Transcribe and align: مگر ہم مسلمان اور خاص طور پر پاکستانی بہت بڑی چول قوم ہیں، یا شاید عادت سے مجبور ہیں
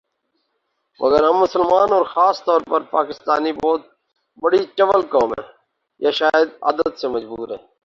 مگر 0.99 1.21
ہم 1.23 1.35
مسلمان 1.37 1.89
اور 1.93 2.03
خاص 2.13 2.37
طور 2.45 2.61
پر 2.69 2.81
پاکستانی 2.91 3.51
بہت 3.55 3.81
بڑی 4.43 4.61
چول 4.77 5.01
قوم 5.11 5.29
ہیں، 5.33 5.47
یا 6.01 6.11
شاید 6.19 6.47
عادت 6.61 6.93
سے 6.99 7.07
مجبور 7.15 7.47
ہیں 7.49 7.63